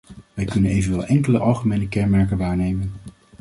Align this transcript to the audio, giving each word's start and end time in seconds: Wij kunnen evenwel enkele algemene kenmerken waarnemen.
Wij 0.33 0.45
kunnen 0.45 0.71
evenwel 0.71 1.05
enkele 1.05 1.39
algemene 1.39 1.87
kenmerken 1.87 2.37
waarnemen. 2.37 2.91